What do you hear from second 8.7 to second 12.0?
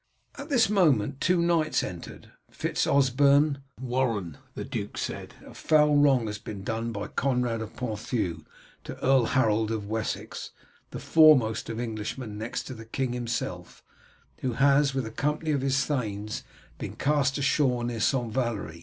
to Earl Harold of Wessex, the foremost of